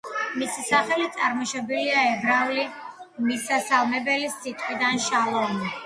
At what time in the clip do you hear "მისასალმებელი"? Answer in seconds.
3.29-4.35